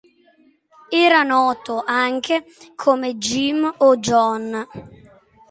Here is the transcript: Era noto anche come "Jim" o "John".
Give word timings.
Era 0.89 1.21
noto 1.21 1.83
anche 1.85 2.45
come 2.75 3.17
"Jim" 3.19 3.71
o 3.77 3.97
"John". 3.97 4.67